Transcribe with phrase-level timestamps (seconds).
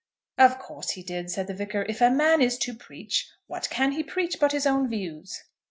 [0.39, 1.85] "Of course he did," said the Vicar.
[1.87, 5.43] "If a man is to preach, what can he preach but his own views?"